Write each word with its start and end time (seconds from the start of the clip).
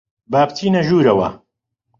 با 0.31 0.41
بچینە 0.47 0.81
ژوورەوە. 0.87 1.29